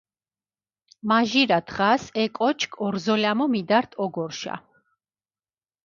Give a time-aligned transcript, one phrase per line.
[1.07, 4.55] მაჟირა დღას ე კოჩქჷ ორზოლამო მიდართჷ ოგორჷშა.